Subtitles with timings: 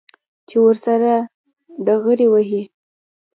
[0.47, 1.13] چې ورسره
[1.85, 2.61] ډغرې ووهي.